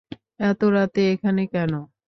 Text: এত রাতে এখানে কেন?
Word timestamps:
এত 0.43 0.61
রাতে 0.75 1.01
এখানে 1.13 1.41
কেন? 1.53 1.71